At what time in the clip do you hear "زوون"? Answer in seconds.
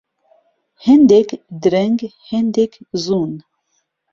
3.03-3.33